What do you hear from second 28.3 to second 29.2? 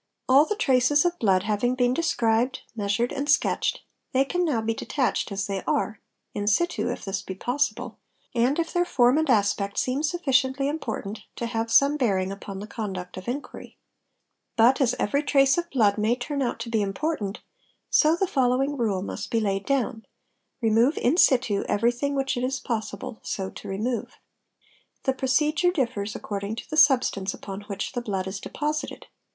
deposited.